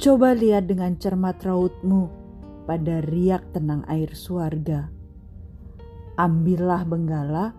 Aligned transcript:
Coba 0.00 0.32
lihat 0.32 0.64
dengan 0.64 0.96
cermat 0.96 1.44
rautmu 1.44 2.08
pada 2.64 3.04
riak 3.04 3.52
tenang 3.52 3.84
air 3.84 4.16
suarga. 4.16 4.88
Ambillah 6.16 6.88
benggala 6.88 7.52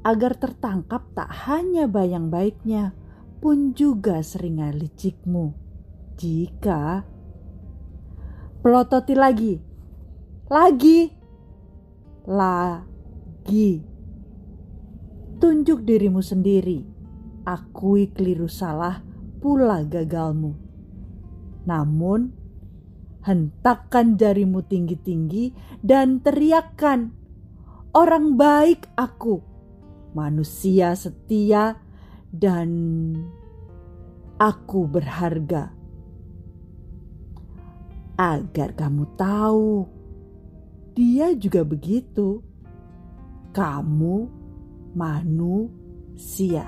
agar 0.00 0.32
tertangkap 0.32 1.04
tak 1.12 1.28
hanya 1.44 1.84
bayang 1.84 2.32
baiknya, 2.32 2.96
pun 3.44 3.76
juga 3.76 4.24
seringai 4.24 4.72
licikmu. 4.72 5.63
Jika 6.14 7.02
pelototi 8.62 9.18
lagi, 9.18 9.58
lagi, 10.46 11.10
lagi, 12.30 13.82
tunjuk 15.42 15.82
dirimu 15.82 16.22
sendiri, 16.22 16.86
akui 17.44 18.14
keliru 18.14 18.46
salah 18.46 19.02
pula 19.42 19.82
gagalmu. 19.82 20.54
Namun, 21.66 22.30
hentakkan 23.26 24.14
jarimu 24.14 24.62
tinggi-tinggi 24.64 25.50
dan 25.82 26.22
teriakkan, 26.22 27.10
"Orang 27.90 28.38
baik 28.38 28.86
aku, 28.94 29.42
manusia 30.14 30.94
setia, 30.94 31.74
dan 32.30 32.70
aku 34.38 34.86
berharga." 34.86 35.83
Agar 38.14 38.78
kamu 38.78 39.10
tahu, 39.18 39.90
dia 40.94 41.34
juga 41.34 41.66
begitu. 41.66 42.38
Kamu 43.50 44.30
manusia. 44.94 46.62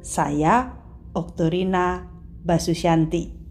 Saya 0.00 0.72
Oktorina 1.12 2.08
Basusyanti. 2.40 3.45